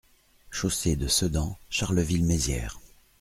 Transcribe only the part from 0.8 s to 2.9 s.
de Sedan, Charleville-Mézières